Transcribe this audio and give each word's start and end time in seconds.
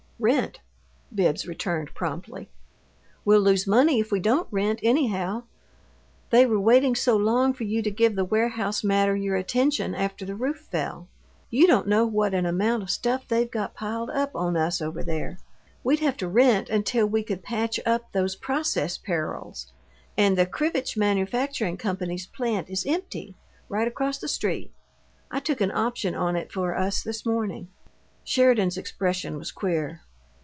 "Rent," 0.23 0.59
Bibbs 1.11 1.47
returned, 1.47 1.95
promptly. 1.95 2.47
"We'll 3.25 3.39
lose 3.41 3.65
money 3.65 3.99
if 3.99 4.11
we 4.11 4.19
don't 4.19 4.47
rent, 4.51 4.79
anyhow 4.83 5.45
they 6.29 6.45
were 6.45 6.59
waiting 6.59 6.93
so 6.93 7.17
long 7.17 7.53
for 7.53 7.63
you 7.63 7.81
to 7.81 7.89
give 7.89 8.15
the 8.15 8.23
warehouse 8.23 8.83
matter 8.83 9.15
your 9.15 9.35
attention 9.35 9.95
after 9.95 10.23
the 10.23 10.35
roof 10.35 10.67
fell. 10.69 11.07
You 11.49 11.65
don't 11.65 11.87
know 11.87 12.05
what 12.05 12.35
an 12.35 12.45
amount 12.45 12.83
of 12.83 12.91
stuff 12.91 13.27
they've 13.27 13.49
got 13.49 13.73
piled 13.73 14.11
up 14.11 14.35
on 14.35 14.55
us 14.55 14.79
over 14.79 15.01
there. 15.01 15.39
We'd 15.83 16.01
have 16.01 16.17
to 16.17 16.27
rent 16.27 16.69
until 16.69 17.07
we 17.07 17.23
could 17.23 17.41
patch 17.41 17.79
up 17.83 18.11
those 18.11 18.35
process 18.35 18.99
perils 18.99 19.73
and 20.15 20.37
the 20.37 20.45
Krivitch 20.45 20.95
Manufacturing 20.95 21.77
Company's 21.77 22.27
plant 22.27 22.69
is 22.69 22.85
empty, 22.85 23.33
right 23.69 23.87
across 23.87 24.19
the 24.19 24.27
street. 24.27 24.71
I 25.31 25.39
took 25.39 25.61
an 25.61 25.71
option 25.71 26.13
on 26.13 26.35
it 26.35 26.51
for 26.51 26.77
us 26.77 27.01
this 27.01 27.25
morning." 27.25 27.69
Sheridan's 28.23 28.77
expression 28.77 29.39
was 29.39 29.51
queer. 29.51 30.01